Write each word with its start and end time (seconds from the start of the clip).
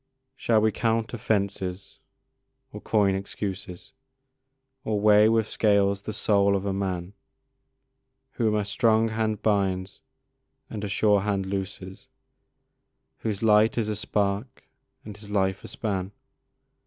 Shall 0.35 0.61
we 0.61 0.71
count 0.71 1.13
offences 1.13 1.99
or 2.73 2.81
coin 2.81 3.13
excuses, 3.13 3.93
Or 4.83 4.99
weigh 4.99 5.29
with 5.29 5.45
scales 5.45 6.01
the 6.01 6.11
soul 6.11 6.55
of 6.55 6.65
a 6.65 6.73
man, 6.73 7.13
Whom 8.31 8.55
a 8.55 8.65
strong 8.65 9.09
hand 9.09 9.43
binds 9.43 10.01
and 10.71 10.83
a 10.83 10.87
sure 10.89 11.21
hand 11.21 11.45
looses, 11.45 12.07
Whose 13.19 13.43
light 13.43 13.77
is 13.77 13.89
a 13.89 13.95
spark 13.95 14.63
and 15.05 15.15
his 15.15 15.29
life 15.29 15.63
a 15.63 15.67
span? 15.67 16.13